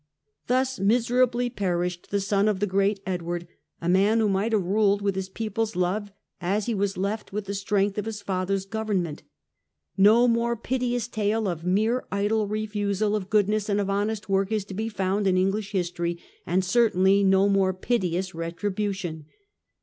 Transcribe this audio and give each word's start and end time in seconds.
Thus 0.47 0.79
miserably 0.79 1.47
perished 1.51 2.09
the 2.09 2.19
son 2.19 2.47
of 2.47 2.59
the 2.59 2.65
great 2.65 2.99
Edward, 3.05 3.47
a 3.79 3.87
man 3.87 4.19
who 4.19 4.27
might 4.27 4.51
have 4.51 4.63
ruled 4.65 5.03
with 5.03 5.13
his 5.13 5.29
people's 5.29 5.75
love 5.75 6.11
as 6.41 6.65
he 6.65 6.73
was 6.73 6.97
left 6.97 7.31
with 7.31 7.45
the 7.45 7.53
strength 7.53 7.99
of 7.99 8.05
his 8.05 8.19
father's 8.23 8.65
govern 8.65 9.03
ment. 9.03 9.21
No 9.97 10.27
more 10.27 10.57
piteous 10.57 11.07
tale 11.07 11.47
of 11.47 11.63
mere 11.65 12.07
idle 12.11 12.47
refusal 12.47 13.15
of 13.15 13.29
good 13.29 13.47
ness 13.47 13.69
and 13.69 13.79
of 13.79 13.91
honest 13.91 14.27
work 14.27 14.51
is 14.51 14.65
to 14.65 14.73
be 14.73 14.89
found 14.89 15.27
in 15.27 15.37
English 15.37 15.71
history, 15.71 16.17
and 16.47 16.65
certainly 16.65 17.23
no 17.23 17.47
more 17.47 17.71
piteous 17.71 18.33
retribution. 18.33 19.27